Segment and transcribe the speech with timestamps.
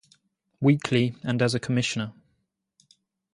[0.59, 2.11] Weekly and as a commissioner.